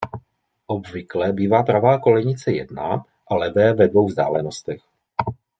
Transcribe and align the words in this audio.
Obvykle 0.67 1.33
bývá 1.33 1.63
pravá 1.63 1.99
kolejnice 1.99 2.51
jedna 2.51 3.05
a 3.27 3.35
levé 3.35 3.73
ve 3.73 3.87
dvou 3.87 4.07
vzdálenostech. 4.07 4.81